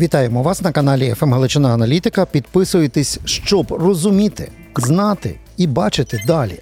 [0.00, 2.26] Вітаємо вас на каналі «ФМ Галичина Аналітика.
[2.26, 6.58] Підписуйтесь, щоб розуміти, знати і бачити далі.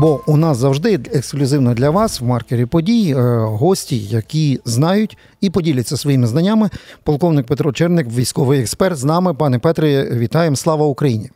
[0.00, 5.50] Бо у нас завжди ексклюзивно для вас в маркері подій е, гості, які знають і
[5.50, 6.70] поділяться своїми знаннями.
[7.02, 8.96] Полковник Петро Черник, військовий експерт.
[8.96, 10.56] З нами, пане Петре, вітаємо.
[10.56, 11.30] Слава Україні!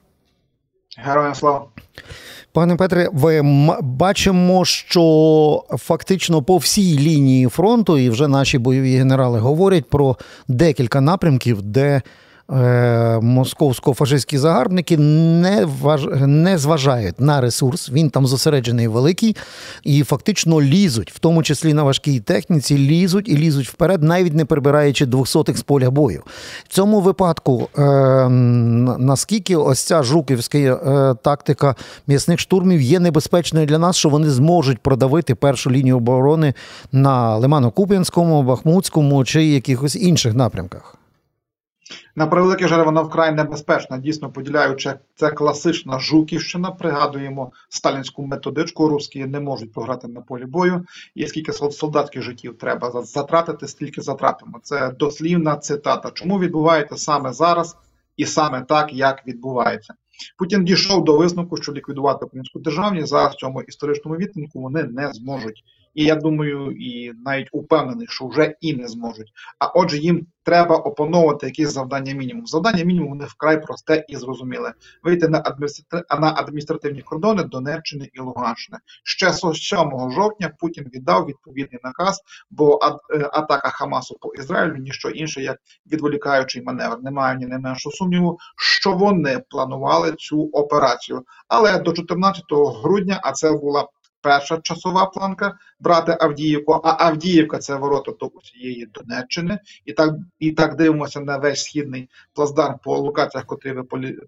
[0.99, 1.65] Героям слава!
[2.55, 8.97] Пане Петре, ви м- бачимо, що фактично по всій лінії фронту, і вже наші бойові
[8.97, 10.17] генерали говорять про
[10.49, 12.03] декілька напрямків, де
[12.49, 16.07] московсько-фашистські загарбники не, важ...
[16.27, 17.91] не зважають на ресурс.
[17.91, 19.37] Він там зосереджений великий,
[19.83, 24.45] і фактично лізуть, в тому числі на важкій техніці, лізуть і лізуть вперед, навіть не
[24.45, 26.23] прибираючи двохсотих з поля бою.
[26.69, 28.29] В цьому випадку, е,
[28.99, 31.75] наскільки ось ця жуківська е, тактика
[32.07, 36.55] м'ясних штурмів є небезпечною для нас, що вони зможуть продавити першу лінію оборони
[36.93, 40.97] на Лимано-Куп'янському, Бахмутському чи якихось інших напрямках?
[42.17, 46.71] На превеликий жаль, вона вкрай небезпечна, дійсно поділяючи це класична жуківщина.
[46.71, 48.89] Пригадуємо сталінську методичку.
[48.89, 50.85] Русські не можуть програти на полі бою.
[51.15, 54.61] І скільки солдатських життів треба за- затратити, стільки затратимо.
[54.63, 56.11] Це дослівна цитата.
[56.11, 57.77] Чому відбувається саме зараз
[58.17, 59.95] і саме так, як відбувається?
[60.39, 65.65] Путін дійшов до висновку, що ліквідувати українську державність в цьому історичному відтинку вони не зможуть.
[65.95, 69.33] І я думаю, і навіть упевнений, що вже і не зможуть.
[69.59, 72.47] А отже, їм треба опановувати якісь завдання мінімум.
[72.47, 75.57] Завдання мінімум них вкрай просте і зрозуміле: вийти на
[76.21, 78.79] на адміністративні кордони Донеччини і Луганщини.
[79.05, 85.09] Ще з 7 жовтня Путін віддав відповідний наказ, бо е, атака Хамасу по Ізраїлю ніщо
[85.09, 85.59] інше, як
[85.93, 86.99] відволікаючий маневр.
[87.03, 91.23] Немає ні найменшого сумніву, що вони планували цю операцію.
[91.49, 92.45] Але до 14
[92.83, 93.89] грудня, а це була
[94.25, 99.59] перша часова планка брати Авдіївку, а Авдіївка це ворота до усієї Донеччини.
[99.85, 103.83] І так, і так дивимося на весь східний плацдарм по локаціях, котрі ви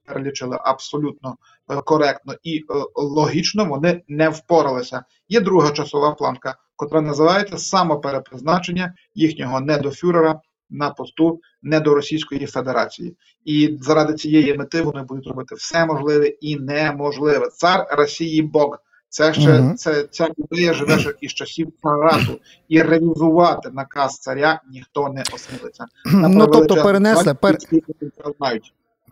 [0.04, 1.36] перелічили абсолютно
[1.70, 2.62] е, коректно і е,
[2.94, 3.64] логічно.
[3.64, 5.04] Вони не впоралися.
[5.28, 10.40] Є друга часова планка, котра називається самоперепризначення їхнього недофюрера
[10.70, 16.26] на посту не до Російської Федерації, і заради цієї мети вони будуть робити все можливе
[16.26, 17.48] і неможливе.
[17.48, 18.78] Цар Росії Бог.
[19.16, 19.76] Це ще Мгм.
[19.76, 25.84] це ця ідея живе ще із часів Парату, і ревізувати наказ царя ніхто не осмілиться.
[26.04, 27.56] Ну тобто перенесли пер...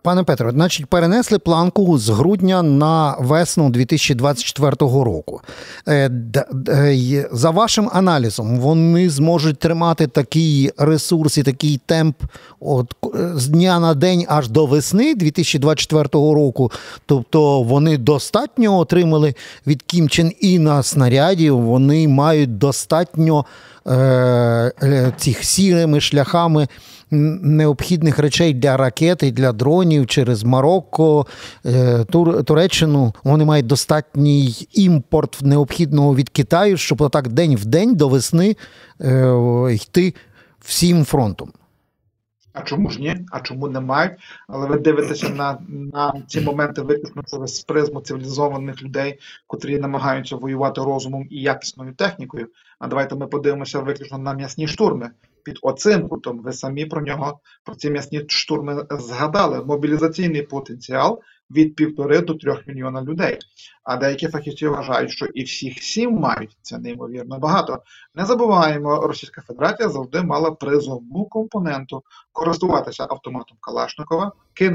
[0.05, 5.41] Пане Петро, значить, перенесли планку з грудня на весну 2024 року.
[5.87, 6.09] Е,
[6.93, 12.15] й- За вашим аналізом, вони зможуть тримати такий ресурс і такий темп
[12.59, 16.71] от, е, з дня на день аж до весни 2024 року.
[17.05, 19.33] Тобто вони достатньо отримали
[19.67, 23.74] від Кім Чен Іна снарядів, вони мають достатньо е, е,
[25.17, 26.67] цих сірими шляхами
[27.11, 31.27] необхідних речей для ракет і для дронів через Марокко,
[31.65, 33.13] е, Тур, Туреччину.
[33.23, 38.55] Вони мають достатній імпорт необхідного від Китаю, щоб отак день в день до весни
[39.01, 40.13] е, йти
[40.59, 41.51] всім фронтом.
[42.55, 43.25] А чому ж ні?
[43.31, 44.13] А чому не мають?
[44.47, 50.81] Але ви дивитеся на, на ці моменти виключно через призму цивілізованих людей, котрі намагаються воювати
[50.81, 52.47] розумом і якісною технікою.
[52.79, 55.11] А давайте ми подивимося виключно на м'ясні штурми.
[55.45, 59.65] Під оцим кутом ви самі про нього, про ці м'ясні штурми згадали.
[59.65, 63.39] Мобілізаційний потенціал від півтори до трьох мільйона людей.
[63.83, 67.83] А деякі фахівці вважають, що і всіх сім мають це неймовірно багато.
[68.15, 74.31] Не забуваємо, Російська Федерація завжди мала призовну компоненту користуватися автоматом Калашникова,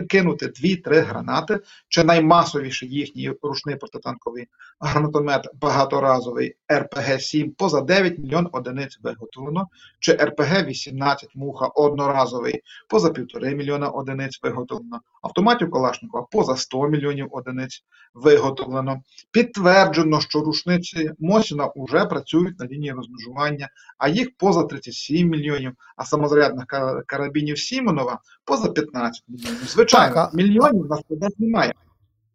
[0.08, 4.46] кинути дві-три гранати, чи наймасовіший їхній ручний протитанковий
[4.80, 9.68] гранатомет багаторазовий РПГ-7 поза 9 мільйон одиниць виготовлено,
[9.98, 17.84] чи РПГ-18 муха одноразовий поза півтори мільйона одиниць виготовлено, автоматів Калашникова поза 100 мільйонів одиниць
[18.14, 19.02] виготовлено.
[19.30, 23.68] Підтверджено, що рушниці Мосіна вже працюють на лінії розмежування,
[23.98, 26.66] а їх поза 37 мільйонів, а самозарядних
[27.06, 29.69] карабінів Сімонова поза 15 мільйонів.
[29.72, 31.72] Звичайно, Так, а- мільйонів на складах немає.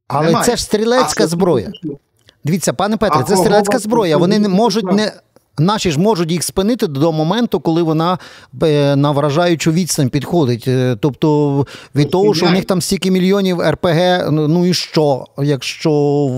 [0.07, 0.45] Але Немає.
[0.45, 1.71] це ж стрілецька А зброя.
[2.43, 4.17] Дивіться, пане Петре, А це стрілецька зброя.
[4.17, 5.11] Вони не можуть не.
[5.57, 8.17] Наші ж можуть їх спинити до моменту, коли вона
[8.63, 10.65] е, на вражаючу відстань підходить.
[10.67, 11.65] Е, Тобто
[11.95, 15.89] від того, що в них там стільки мільйонів РПГ, ну ну і що, якщо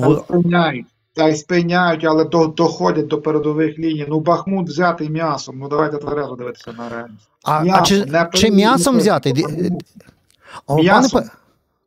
[0.01, 4.05] Та й в спиняють, та й спиняють, але до, доходять до передових ліній.
[4.09, 5.55] Ну, Бахмут взятий м'ясом.
[5.59, 7.29] Ну давайте тверезо дивитися на реальність.
[7.43, 9.33] а, а чи, чи м'ясом взяти?
[10.67, 11.29] Ді- пане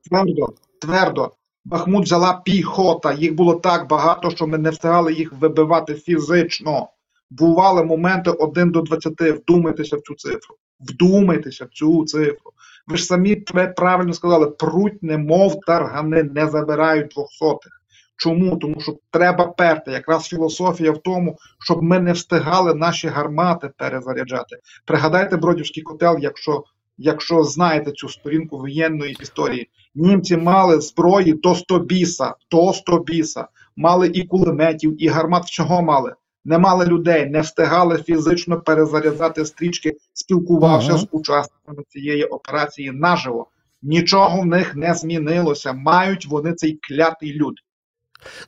[0.09, 0.47] Твердо,
[0.81, 1.31] твердо.
[1.65, 3.13] Бахмут взяла піхота.
[3.13, 6.89] Їх було так багато, що ми не встигали їх вибивати фізично.
[7.31, 9.21] Бували моменти 1 до 20.
[9.21, 10.57] Вдумайтеся в цю цифру.
[10.81, 12.53] Вдумайтеся в цю цифру.
[12.87, 13.37] Ви ж самі
[13.77, 17.73] правильно сказали, пруть немов таргани не забирають двохсотих.
[18.17, 18.57] Чому?
[18.57, 19.91] Тому що треба перти.
[19.91, 24.57] Якраз філософія в тому, щоб ми не встигали наші гармати перезаряджати.
[24.85, 26.65] Пригадайте Бродівський котел, якщо
[27.03, 29.69] якщо знаєте цю сторінку воєнної історії.
[29.95, 35.51] Німці мали зброї до 100 біса, до 100 біса, мали і кулеметів, і гармат.
[35.51, 36.15] Чого мали?
[36.45, 40.99] Не мали людей, не встигали фізично перезаряджати стрічки, спілкувався ага.
[40.99, 43.47] з учасниками цієї операції наживо.
[43.83, 45.73] Нічого в них не змінилося.
[45.73, 47.55] Мають вони цей клятий люд.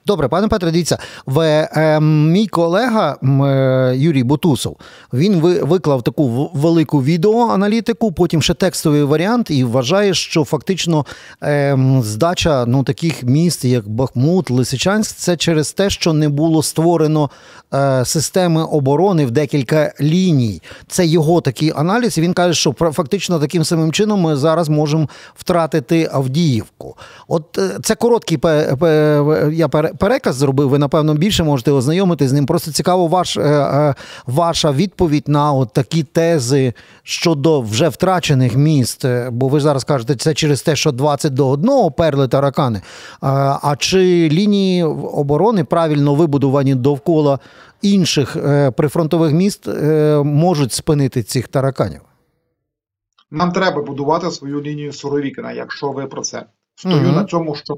[0.06, 4.76] Добре, пане Петре, дивіться, в, е, мій колега е, Юрій Бутусов
[5.12, 11.06] він ви, виклав таку велику відеоаналітику, потім ще текстовий варіант, і вважає, що фактично
[11.42, 17.30] е, здача ну, таких міст, як Бахмут, Лисичанськ, це через те, що не було створено
[17.74, 20.62] е, системи оборони в декілька ліній.
[20.88, 22.18] Це його такий аналіз.
[22.18, 26.96] і Він каже, що фактично таким самим чином ми зараз можемо втратити Авдіївку.
[27.28, 28.38] От е, це короткий
[29.62, 32.46] я переказ зробив, ви напевно більше можете ознайомитись з ним.
[32.46, 33.94] Просто цікаво, ваш, е, е,
[34.26, 36.72] ваша відповідь на от такі тези
[37.02, 39.04] щодо вже втрачених міст.
[39.04, 42.82] Е, бо ви зараз кажете, це через те, що 20 до 1 перли таракани.
[43.20, 47.38] А чи лінії оборони правильно вибудовані довкола
[47.82, 48.36] інших
[48.76, 49.68] прифронтових міст
[50.24, 52.00] можуть спинити цих тараканів?
[53.30, 56.46] Нам треба будувати свою лінію Суровікина, якщо ви про це.
[56.74, 57.74] Стою mm на цьому, що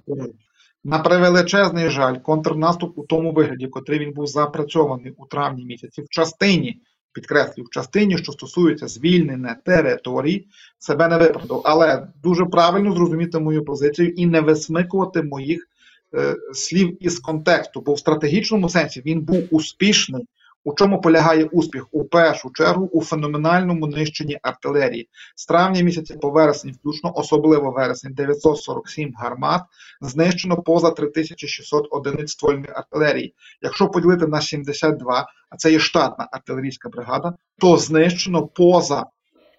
[0.84, 6.08] на превеличезний жаль, контрнаступ у тому вигляді, котрий він був запрацьований у травні місяці, в
[6.08, 6.80] частині,
[7.12, 10.46] підкреслюю, в частині, що стосується звільнення територій,
[10.78, 11.62] себе не виправдав.
[11.64, 15.68] Але дуже правильно зрозуміти мою позицію і не висмикувати моїх
[16.14, 20.26] е, слів із контексту, бо в стратегічному сенсі він був успішний
[20.64, 21.86] у чому полягає успіх?
[21.92, 25.08] У першу чергу у феноменальному нищенні артилерії.
[25.36, 29.62] З травня місяця по вересень, включно, особливо вересень, 947 гармат,
[30.00, 33.34] знищено поза 3600 одиниць ствольної артилерії.
[33.62, 39.06] Якщо поділити на 72, а це є штатна артилерійська бригада, то знищено поза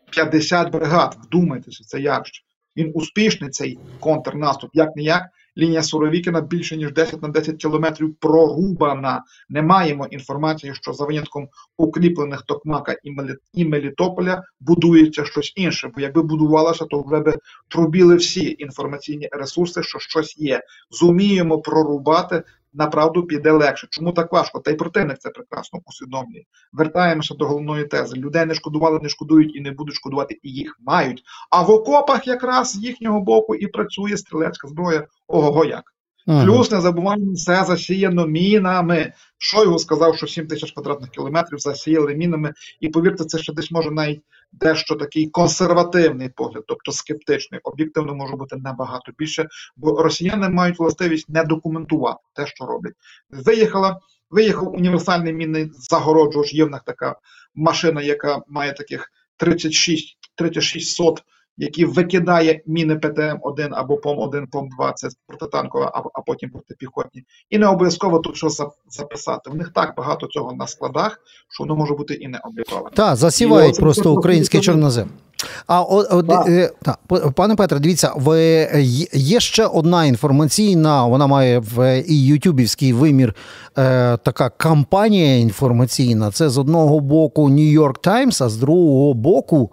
[0.10, 1.18] 50 бригад.
[1.24, 2.44] Вдумайтеся, це явище.
[2.78, 5.24] Він успішний цей контрнаступ, як не як.
[5.58, 9.24] Лінія Суровікіна більше ніж 10 на 10 кілометрів прорубана.
[9.50, 11.48] Не маємо інформації, що за винятком
[11.78, 12.96] укріплених Токмака
[13.54, 15.92] і Мелітополя будується щось інше.
[15.96, 17.38] Бо якби будувалося, то вже би
[17.68, 20.62] трубіли всі інформаційні ресурси, що щось є.
[20.92, 22.44] Зуміємо прорубати
[22.76, 23.88] направду піде легше.
[23.90, 24.60] Чому так важко?
[24.60, 26.44] Та й противник це прекрасно усвідомлює.
[26.74, 30.78] Вертаємося до головної тези: людей не шкодували, не шкодують і не будуть шкодувати, і їх
[30.80, 31.24] мають.
[31.52, 35.08] А в окопах якраз з їхнього боку і працює стрілецька зброя.
[35.28, 35.95] Ого як.
[36.28, 36.46] Ага.
[36.46, 39.14] Плюс не забуваємо, все засіяно мінами.
[39.38, 43.92] Шойгу сказав, що 7 тисяч квадратних кілометрів засіяли мінами, і повірте, це ще десь може
[43.92, 50.80] навіть дещо такий консервативний погляд, тобто скептичний, об'єктивно може бути набагато більше, бо росіяни мають
[50.80, 52.94] властивість не документувати те, що роблять.
[53.30, 54.00] Виїхала,
[54.30, 57.16] виїхав універсальний мінний загороджувач, є в них така
[57.56, 61.24] машина, яка має таких 36 36 сот
[61.58, 67.24] які викидає міни ПТМ-1 або ПОМ-1, ПОМ-2, це протитанкова, а, а потім протипіхотні.
[67.50, 68.50] І не обов'язково тут що
[68.90, 69.50] записати.
[69.50, 71.20] В них так багато цього на складах,
[71.50, 72.90] що воно може бути і не обліковане.
[72.96, 75.10] Так, засівають просто український чорнозем.
[75.68, 76.98] А о, о, е, та,
[77.36, 78.70] пане Петре, дивіться, ви
[79.14, 83.36] є ще одна інформаційна, вона має в і ютюбівський вимір
[83.78, 86.32] е, така кампанія інформаційна.
[86.32, 89.72] Це з одного боку York Times, а з другого боку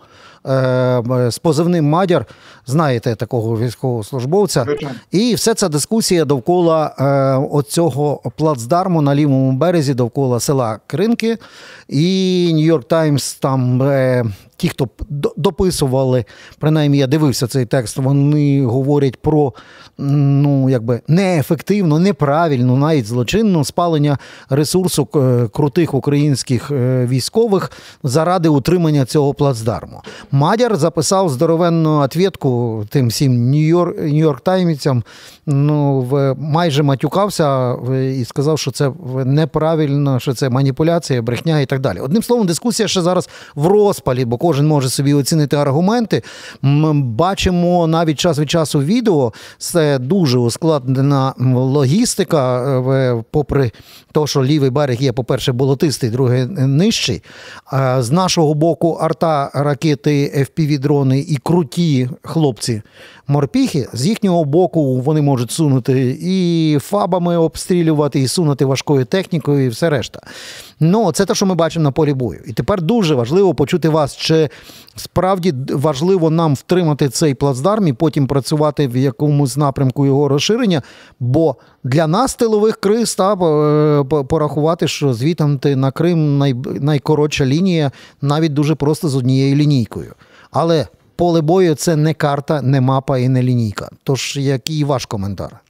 [1.31, 2.27] з позивним Мадяр,
[2.67, 4.67] знаєте такого військовослужбовця,
[5.11, 7.05] і все ця дискусія довкола е,
[7.51, 11.39] оцього плацдарму на лівому березі, довкола села Кринки.
[11.89, 14.25] І Нью-Йорк Таймс там е,
[14.63, 14.89] ті, хто
[15.37, 16.25] дописували,
[16.59, 19.53] принаймні я дивився цей текст, вони говорять про
[19.99, 24.19] ну, якби неефективно, неправильно, навіть злочинно спалення
[24.51, 25.07] ресурсу
[25.53, 30.03] крутих українських е, військових заради утримання цього плацдарму.
[30.31, 35.03] Мадяр записав здоровенну ответку тим всім Нью-Йорк Таймівцям,
[35.47, 36.07] ну,
[36.39, 37.75] майже матюкався
[38.21, 38.93] і сказав, що це
[39.25, 41.99] неправильно, що це маніпуляція, брехня і так далі.
[42.01, 46.23] Одним словом, дискусія ще зараз в розпалі, бо кожен може собі оцінити аргументи.
[46.63, 49.33] Ми бачимо навіть час від часу відео.
[49.59, 53.71] Це дуже ускладнена логістика, е, попри
[54.13, 57.23] те, що лівий берег є, по-перше, болотистий, другий нижчий.
[57.99, 62.83] З нашого боку, арта, ракети, FPV-дрони і круті хлопці
[63.29, 63.89] морпіхи.
[63.93, 69.91] З їхнього боку вони можуть сунути і фабами обстрілювати, і сунути важкою технікою, і все
[69.91, 70.21] решта.
[70.81, 72.41] Ну, це те, що ми бачимо на полі бою.
[72.47, 74.42] І тепер дуже важливо почути вас, чи
[74.97, 80.83] справді важливо нам втримати цей плацдарм і потім працювати в якомусь напрямку його розширення.
[81.21, 87.91] Бо для нас тилових криз та е, порахувати, що звітом на Крим най, найкоротша лінія,
[88.23, 90.15] навіть дуже просто з однією лінійкою.
[90.51, 93.89] Але поле бою це не карта, не мапа і не лінійка.
[94.05, 95.61] Тож, який ваш коментар?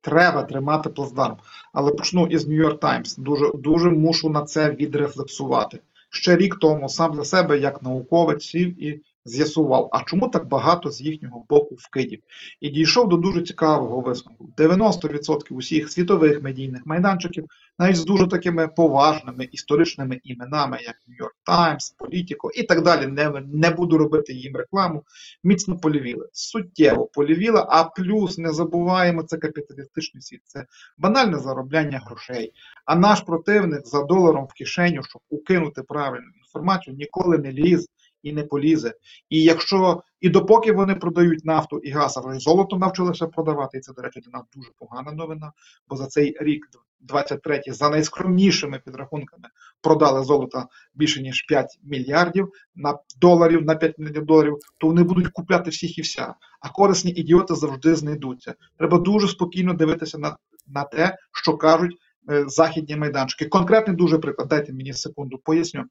[0.00, 1.36] Треба тримати плацдарм.
[1.72, 3.20] Але почну із New York Times.
[3.20, 5.80] Дуже дуже мушу на це відрефлексувати.
[6.10, 10.90] Ще рік тому сам за себе, як науковець, сів і з'ясував, а чому так багато
[10.90, 12.20] з їхнього боку вкидів.
[12.60, 17.44] І дійшов до дуже цікавого висновку: 90% усіх світових медійних майданчиків,
[17.78, 23.42] навіть з дуже такими поважними історичними іменами, як York Times, Politico і так далі, не,
[23.52, 25.04] не буду робити їм рекламу,
[25.44, 26.28] міцно полівіли.
[26.32, 30.66] Суттєво полівіли, а плюс не забуваємо, це капіталістичний світ, це
[30.98, 32.52] банальне заробляння грошей.
[32.84, 37.88] А наш противник за доларом в кишеню, щоб укинути правильну інформацію, ніколи не ліз
[38.22, 38.94] і не полізе.
[39.30, 43.80] І якщо і допоки вони продають нафту і газ, а вже золото навчилися продавати, і
[43.80, 45.52] це, до речі, для нас дуже погана новина,
[45.88, 46.66] бо за цей рік,
[47.08, 49.48] 23-й, за найскромнішими підрахунками
[49.82, 55.28] продали золото більше ніж 5 мільярдів на доларів на 5 мільярдів доларів, то вони будуть
[55.28, 56.34] купляти всіх і вся.
[56.60, 58.54] А корисні ідіоти завжди знайдуться.
[58.78, 61.96] Треба дуже спокійно дивитися на, на те, що кажуть.
[62.30, 63.44] Е, західні майданчики.
[63.44, 65.84] Конкретний дуже приклад, дайте мені секунду, поясню.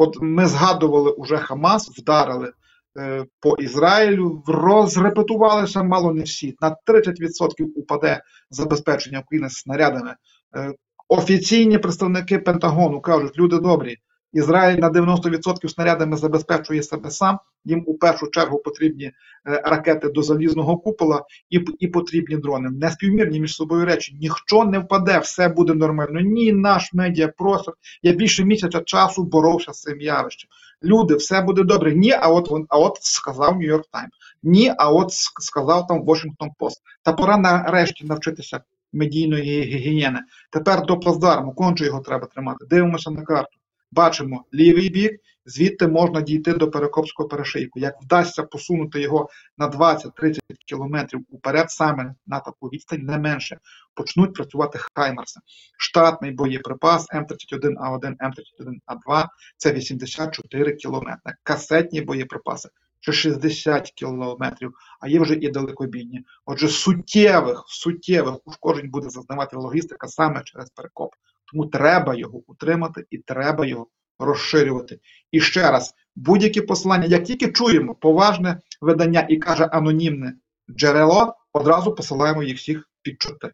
[0.00, 2.52] От ми згадували уже Хамас, вдарили
[2.98, 6.56] е, по Ізраїлю, розрепетувалися мало не всі.
[6.60, 10.14] На 30% упаде забезпечення України снарядами.
[10.56, 10.74] Е,
[11.08, 13.96] офіційні представники Пентагону кажуть, люди добрі.
[14.32, 17.38] Ізраїль на 90% снарядами забезпечує себе сам.
[17.64, 19.12] Їм у першу чергу потрібні е,
[19.44, 22.70] ракети до залізного купола і і потрібні дрони.
[22.70, 24.16] Неспівмірні між собою речі.
[24.20, 26.20] Ніхто не впаде, все буде нормально.
[26.20, 27.74] Ні, наш медіапростор.
[28.02, 30.50] Я більше місяця часу боровся з цим явищем.
[30.82, 31.94] Люди, все буде добре.
[31.94, 34.08] Ні, а от а от сказав Нью-Йорк Тайм.
[34.42, 36.80] Ні, а от сказав там Washington Post.
[37.02, 38.60] Та пора нарешті навчитися
[38.92, 40.20] медійної гігієни.
[40.50, 42.66] Тепер до плацдарму, конче його треба тримати.
[42.70, 43.59] Дивимося на карту
[43.92, 47.78] бачимо лівий бік, звідти можна дійти до Перекопського перешийку.
[47.80, 49.28] Як вдасться посунути його
[49.58, 53.58] на 20-30 кілометрів уперед, саме на таку відстань, не менше,
[53.94, 55.40] почнуть працювати Хаймарси.
[55.78, 61.34] Штатний боєприпас М31А1, М31А2 це 84 кілометри.
[61.42, 62.68] Касетні боєприпаси.
[63.02, 66.24] Чи 60 кілометрів, а є вже і далекобійні.
[66.46, 71.14] Отже, суттєвих суттєвих ушкоджень буде зазнавати логістика саме через перекоп.
[71.52, 73.86] Тому треба його утримати і треба його
[74.18, 75.00] розширювати.
[75.32, 80.34] І ще раз, будь-які посилання, як тільки чуємо поважне видання і каже анонімне
[80.70, 83.50] джерело, одразу посилаємо їх всіх під чорти.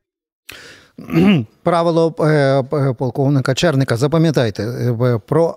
[1.62, 5.56] Правило е, е, полковника Черника, запам'ятайте, е, про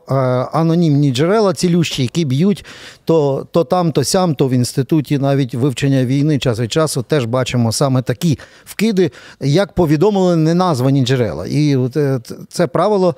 [0.53, 2.65] анонімні джерела, цілющі, які б'ють
[3.05, 7.25] то то там, то сям, то в інституті навіть вивчення війни час від часу теж
[7.25, 11.45] бачимо саме такі вкиди, як повідомили неназвані джерела.
[11.47, 11.77] І
[12.49, 13.15] це правило,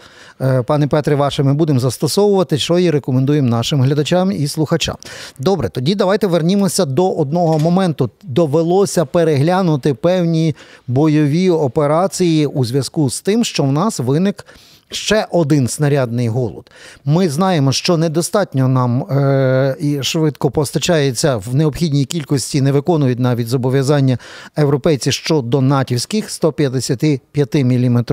[0.65, 4.95] пане Петре, ваше ми будемо застосовувати, що і рекомендуємо нашим глядачам і слухачам.
[5.39, 8.09] Добре, тоді давайте вернімося до одного моменту.
[8.23, 10.55] Довелося переглянути певні
[10.87, 12.10] бойові операції
[12.47, 14.45] у зв'язку зв'язку з тим, що в нас виник
[14.91, 16.71] ще один снарядний голод.
[17.05, 23.47] Ми знаємо, що недостатньо нам е, і швидко постачається в необхідній кількості, не виконують навіть
[23.47, 24.17] зобов'язання
[24.57, 28.05] європейці щодо натівських 155 мм.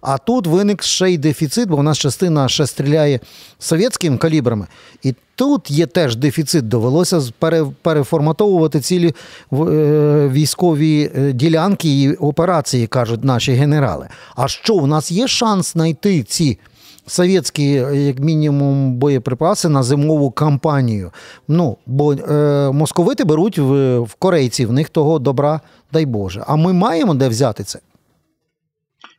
[0.00, 3.20] А тут виник ще й дефіцит, бо в нас частина ще стріляє
[3.58, 4.66] совєтськими калібрами.
[5.02, 7.20] І Тут є теж дефіцит, довелося
[7.82, 9.14] переформатовувати цілі е,
[10.32, 14.08] військові е, ділянки і операції, кажуть наші генерали.
[14.36, 16.58] А що у нас є шанс знайти ці
[17.06, 21.10] совєтські, як мінімум, боєприпаси на зимову кампанію?
[21.48, 25.60] Ну, бо е, московити беруть в, в корейців, в них того добра,
[25.92, 26.44] дай Боже.
[26.46, 27.78] А ми маємо де взяти це?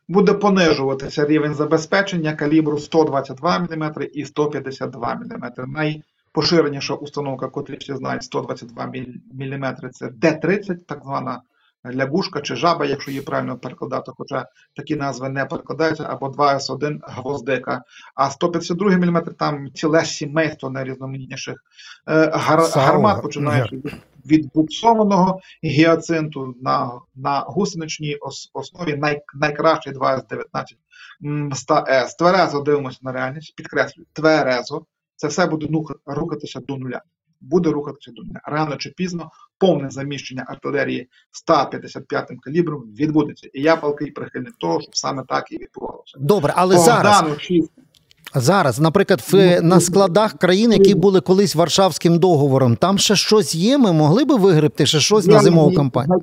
[0.10, 5.52] буде понижуватися рівень забезпечення калібру 122 мм і 152 мм.
[5.68, 8.86] Найпоширеніша установка, котрі всі знають, 122
[9.34, 11.42] мм це Д-30, так звана
[11.96, 17.84] лягушка чи жаба, якщо її правильно перекладати, хоча такі назви не перекладаються, або 2С1 гвоздика.
[18.16, 21.64] А 152 мм там ціле сімейство найрізноманітніших
[22.08, 23.82] е, гар, гармат, починаючи
[24.26, 28.18] від буксованого гіацинту на на гусеничній
[28.54, 30.64] основі най, найкращий 2С19
[31.52, 32.18] 100С.
[32.18, 34.86] Тверезо дивимося на реальність, підкреслюю, тверезо.
[35.16, 35.68] Це все буде
[36.06, 37.02] рухатися до нуля
[37.42, 38.40] буде рухатися до нуля.
[38.46, 43.50] Рано чи пізно повне заміщення артилерії 155 м калібром відбудеться.
[43.54, 46.18] І я палкий прихильник того, щоб саме так і відбувалося.
[46.20, 47.24] Добре, але Богдану зараз.
[48.36, 53.78] Зараз, наприклад, в на складах країн, які були колись Варшавським договором, там ще щось є.
[53.78, 56.20] Ми могли би вигребти ще щось на зимову кампанію.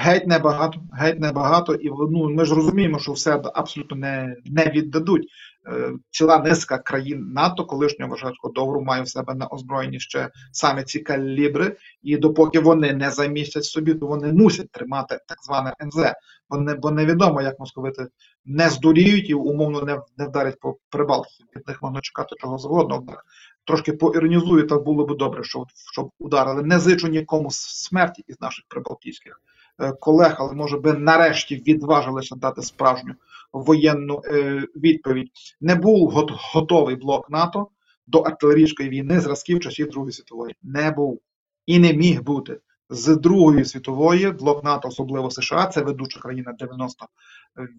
[0.00, 5.28] Геть небагато, геть небагато, і ну, ми ж розуміємо, що все абсолютно не не віддадуть.
[5.66, 10.84] Е, ціла низка країн НАТО, колишнього Варшавського договору, має в себе на озброєнні ще саме
[10.84, 16.12] ці калібри, і допоки вони не замістять собі, то вони мусять тримати так зване НЗ.
[16.50, 18.06] Бо не бо невідомо, як московити
[18.44, 21.44] не здуріють і умовно не не вдарять по Прибалтиці.
[21.56, 23.04] Від них можна чекати чого завгодно.
[23.64, 26.62] Трошки поіронізую, так було б добре, щоб щоб ударили.
[26.62, 29.40] Не зичу нікому смерті із наших прибалтійських
[30.00, 33.14] колег, але може би нарешті відважилися дати справжню
[33.52, 35.30] воєнну е, відповідь.
[35.60, 36.10] Не був
[36.52, 37.68] готовий блок НАТО
[38.06, 40.54] до артилерійської війни зразків часів Другої світової.
[40.62, 41.20] Не був
[41.66, 42.60] і не міг бути.
[42.90, 46.54] З Другої світової блок НАТО, особливо США, це ведуча країна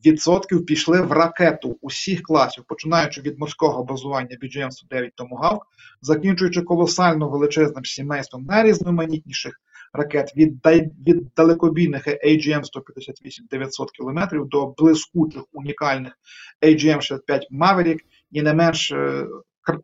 [0.02, 5.68] 90%, пішли в ракету усіх класів, починаючи від морського базування BGM-109 Томогавк,
[6.02, 9.62] закінчуючи колосально величезним сімейством найрізноманітніших
[9.94, 10.66] ракет від
[11.08, 16.14] від далекобійних AGM-158 900 км до блискучих унікальних
[16.62, 18.00] AGM-65 Maverick
[18.32, 19.28] і не менш е,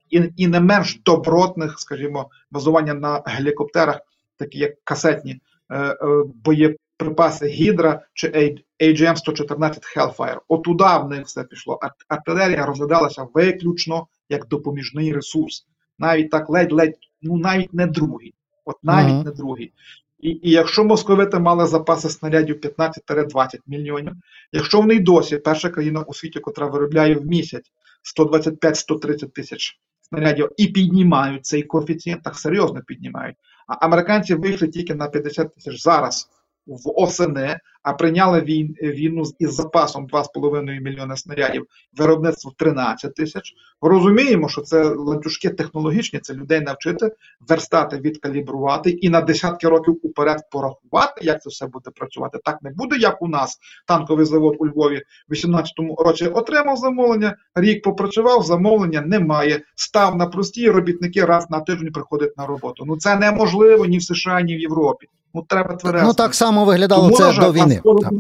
[0.10, 4.00] і, і не менш добротних, скажімо, базування на гелікоптерах,
[4.38, 5.98] такі як касетні е, е,
[6.44, 10.40] боєприпаси Гідра чи AGM-114 Hellfire.
[10.48, 11.80] Отуда в них все пішло.
[12.08, 15.66] Артилерія розглядалася виключно як допоміжний ресурс.
[16.00, 18.34] Навіть так ледь-ледь, ну навіть не другий.
[18.66, 19.26] От навіть mm -hmm.
[19.26, 19.74] не другий.
[20.20, 24.14] І і якщо московити мали запаси снарядів 15-20 мільйонів,
[24.52, 27.72] якщо вони й досі перша країна у світі, яка виробляє в місяць
[28.18, 33.36] 125-130 тисяч снарядів і піднімають цей коефіцієнт, так серйозно піднімають.
[33.68, 36.30] А американці вийшли тільки на 50 тисяч зараз
[36.68, 38.42] в осени, а прийняли
[38.82, 41.68] війну із запасом 2,5 мільйони снарядів,
[41.98, 43.54] виробництво 13 тисяч.
[43.82, 47.12] Розуміємо, що це ланцюжки технологічні, це людей навчити
[47.48, 52.40] верстати, відкалібрувати і на десятки років уперед порахувати, як це все буде працювати.
[52.44, 57.36] Так не буде, як у нас танковий завод у Львові в 18-му році отримав замовлення,
[57.56, 59.62] рік попрацював, замовлення немає.
[59.76, 62.84] Став на прості робітники раз на тиждень приходять на роботу.
[62.88, 65.08] Ну це неможливо ні в США, ні в Європі.
[65.36, 66.06] Ну треба тверезо.
[66.06, 67.82] Ну так само виглядало Тому, це до війни.
[68.02, 68.12] Так.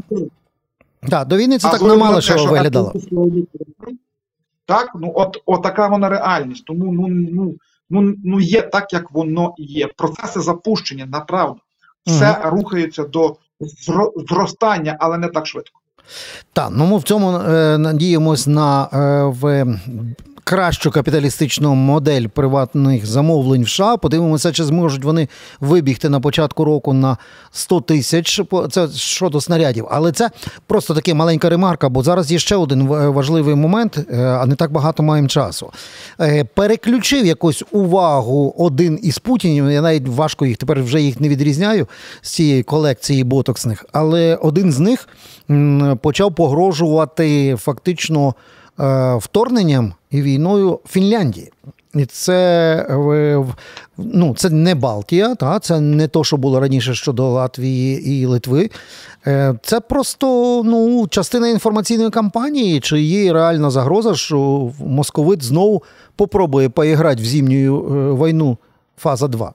[1.09, 2.93] так, до війни це а так не мало що виглядало.
[4.65, 6.65] Так, ну от, от така вона реальність.
[6.65, 7.55] Тому ну ну
[7.89, 9.87] ну ну є так, як воно є.
[9.97, 11.59] Процеси запущення, направду.
[12.05, 12.57] Все угу.
[12.57, 13.35] рухається до
[14.29, 15.79] зростання, але не так швидко.
[16.53, 19.65] Так, ну ми в цьому е, надіємось на е, в
[20.45, 23.97] кращу капіталістичну модель приватних замовлень в США.
[23.97, 25.27] Подивимося, чи зможуть вони
[25.59, 27.17] вибігти на початку року на
[27.51, 28.41] 100 тисяч.
[28.71, 29.87] Це щодо снарядів.
[29.91, 30.29] Але це
[30.67, 34.71] просто таке маленька ремарка, бо зараз є ще один важливий момент, е, а не так
[34.71, 35.71] багато маємо часу.
[36.21, 39.71] Е, переключив якось увагу один із путінів.
[39.71, 41.87] Я навіть важко їх тепер вже їх не відрізняю
[42.21, 45.09] з цієї колекції ботоксних, але один з них
[46.01, 48.33] почав погрожувати фактично.
[48.79, 51.51] Е, вторгненням і війною Фінляндії.
[51.93, 52.87] І це
[53.97, 58.69] ну, це не Балтія, та, це не то, що було раніше щодо Латвії і Литви.
[59.27, 65.83] Е, це просто ну, частина інформаційної кампанії, чи є реальна загроза, що московит знову
[66.15, 68.57] попробує поіграти в зимню е, війну
[68.97, 69.53] фаза 2.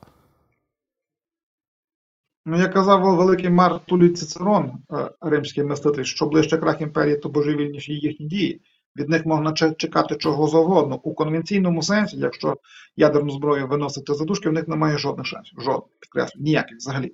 [2.47, 4.73] Ну, як казав великий Марк Тулій Цицерон,
[5.21, 8.61] римський миститель, що ближче крах імперії, то божевільніші їхні дії
[8.97, 11.01] від них можна чекати чого завгодно.
[11.03, 12.57] У конвенційному сенсі, якщо
[12.97, 15.61] ядерну зброю виносити за дужки, в них немає жодних шансів.
[15.61, 17.13] Жодних, підкреслю, ніяких взагалі.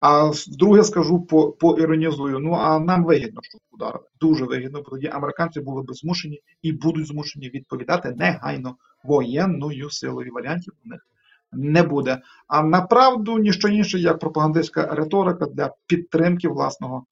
[0.00, 4.04] А вдруге скажу, по, поіронізую, ну а нам вигідно, щоб ударили.
[4.20, 10.32] Дуже вигідно, бо тоді американці були б змушені і будуть змушені відповідати негайно воєнною силою
[10.32, 11.06] варіантів у них
[11.52, 12.18] не буде.
[12.48, 17.04] А направду ніщо інше, як пропагандистська риторика для підтримки власного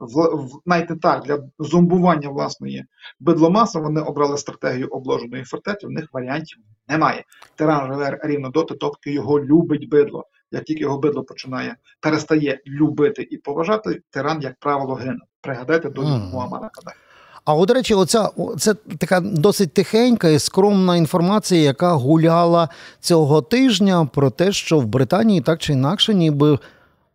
[0.00, 2.84] в, навіть так для зомбування власної
[3.20, 3.78] бидломаси.
[3.78, 5.86] Вони обрали стратегію обложеної фортеці.
[5.86, 7.24] В них варіантів немає.
[7.54, 10.24] Тиран живе рівно доти, тобто його любить бидло.
[10.50, 15.20] Як тільки його бидло починає перестає любити і поважати, тиран, як правило, гине.
[15.40, 17.03] Пригадайте до Муамара Кадафі.
[17.44, 18.28] А от, до речі, оця
[18.58, 22.68] це така досить тихенька і скромна інформація, яка гуляла
[23.00, 26.58] цього тижня про те, що в Британії так чи інакше, ніби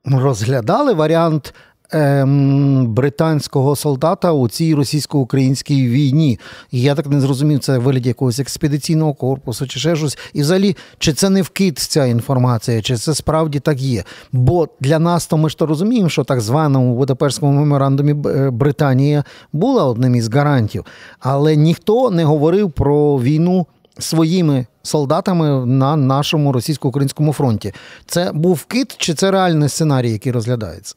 [0.06, 1.54] розглядали варіант
[1.92, 6.40] ем, британського солдата у цій російсько-українській війні.
[6.72, 10.18] І я так не зрозумів, це вигляді якогось експедиційного корпусу чи ще щось.
[10.34, 14.04] І взагалі, чи це не вкид ця інформація, чи це справді так є?
[14.32, 19.24] Бо для нас то ми ж то розуміємо, що так званому Будапештському меморандумі е, Британія
[19.54, 20.86] була одним із гарантів,
[21.20, 23.68] але ніхто не говорив про війну
[24.00, 27.74] своїми солдатами на нашому російсько-українському фронті.
[28.06, 30.96] Це був вкид, чи це реальний сценарій, який розглядається?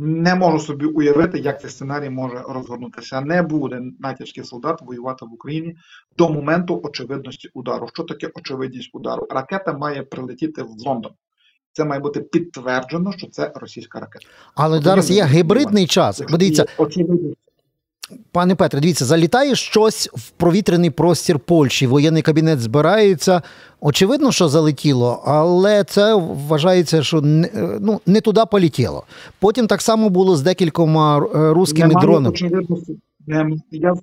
[0.00, 3.20] Не можу собі уявити, як цей сценарій може розгорнутися.
[3.20, 5.76] Не буде натяжкий солдат воювати в Україні
[6.16, 7.88] до моменту очевидності удару.
[7.92, 9.26] Що таке очевидність удару?
[9.30, 11.12] Ракета має прилетіти в Лондон.
[11.72, 14.26] Це має бути підтверджено, що це російська ракета.
[14.54, 16.20] Але зараз є гібридний час.
[16.30, 17.47] Подивіться, очевидність
[18.32, 21.86] пане Петре, дивіться, залітає щось в провітряний простір Польщі.
[21.86, 23.42] Воєнний кабінет збирається.
[23.80, 29.04] Очевидно, що залетіло, але це вважається, що не, ну, не туди полетіло.
[29.40, 32.28] Потім так само було з декількома е, руськими Немає дронами.
[32.30, 32.98] очевидності.
[33.70, 33.94] Я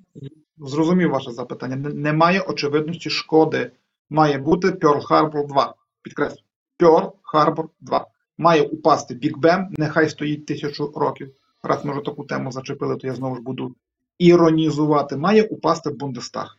[0.58, 1.76] зрозумів ваше запитання.
[1.76, 3.70] Немає очевидності шкоди.
[4.10, 5.74] Має бути Pearl Harbor 2.
[6.02, 6.40] Підкреслю.
[6.80, 8.06] Pearl Harbor 2.
[8.38, 11.28] Має упасти Big Ben, нехай стоїть тисячу років.
[11.62, 13.74] Раз ми вже таку тему зачепили, то я знову ж буду
[14.18, 15.16] іронізувати.
[15.16, 16.56] Має упасти в Бундестаг.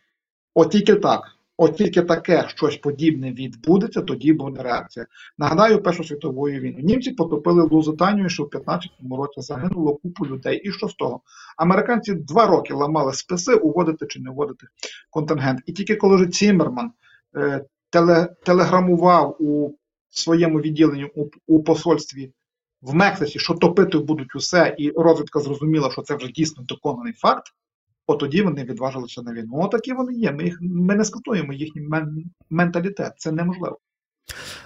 [0.53, 1.37] От тільки так.
[1.57, 5.05] От тільки таке щось подібне відбудеться, тоді буде реакція.
[5.37, 6.79] Нагадаю, Першу світову війну.
[6.79, 10.57] Німці потопили Лузитанію, що в 15-му році загинуло купу людей.
[10.57, 11.21] І що з того?
[11.57, 14.67] Американці два роки ламали списи, уводити чи не вводити
[15.09, 15.59] контингент.
[15.65, 16.91] І тільки коли вже Ціммерман
[17.35, 19.71] е, теле, телеграмував у
[20.09, 22.31] своєму відділенні у, у посольстві
[22.81, 27.53] в Мексиці, що топити будуть усе, і розвідка зрозуміла, що це вже дійсно доконаний факт.
[28.07, 29.59] От тоді вони відважилися на війну.
[29.59, 30.31] Отакі вони є.
[30.31, 33.13] Ми їх ми не скатуємо їхній мен, менталітет.
[33.17, 33.77] Це неможливо.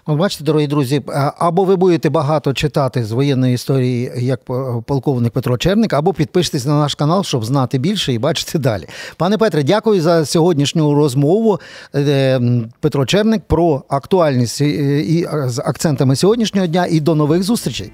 [0.05, 1.01] От бачите, дорогі друзі,
[1.37, 4.43] або ви будете багато читати з воєнної історії, як
[4.85, 8.87] полковник Петро Черник, або підпишитесь на наш канал, щоб знати більше і бачити далі.
[9.17, 11.59] Пане Петре, дякую за сьогоднішню розмову.
[11.95, 12.41] Е,
[12.79, 14.65] Петро Черник про актуальність е,
[15.01, 16.87] і е, з акцентами сьогоднішнього дня.
[16.89, 17.91] І до нових зустрічей.